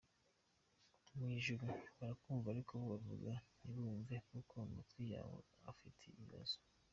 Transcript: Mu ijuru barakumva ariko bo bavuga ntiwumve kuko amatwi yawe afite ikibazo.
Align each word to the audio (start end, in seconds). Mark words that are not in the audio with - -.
Mu 1.15 1.25
ijuru 1.37 1.65
barakumva 1.97 2.47
ariko 2.49 2.71
bo 2.79 2.85
bavuga 2.93 3.31
ntiwumve 3.67 4.15
kuko 4.29 4.53
amatwi 4.67 5.01
yawe 5.13 5.37
afite 5.71 5.99
ikibazo. 6.13 6.55